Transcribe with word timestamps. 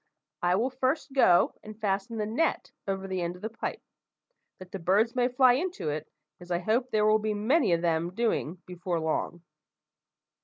I 0.41 0.55
will 0.55 0.71
first 0.71 1.13
go 1.13 1.53
and 1.61 1.79
fasten 1.79 2.17
the 2.17 2.25
net 2.25 2.71
over 2.87 3.07
the 3.07 3.21
end 3.21 3.35
of 3.35 3.43
the 3.43 3.51
pipe, 3.51 3.83
that 4.57 4.71
the 4.71 4.79
birds 4.79 5.13
may 5.13 5.27
fly 5.27 5.53
into 5.53 5.89
it, 5.89 6.11
as 6.39 6.49
I 6.49 6.57
hope 6.57 6.89
there 6.89 7.05
will 7.05 7.19
be 7.19 7.35
many 7.35 7.71
of 7.73 7.83
them 7.83 8.15
doing 8.15 8.63
before 8.65 8.99
long. 8.99 9.43